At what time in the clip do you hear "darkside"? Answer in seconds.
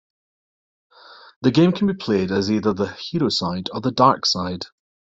3.91-4.65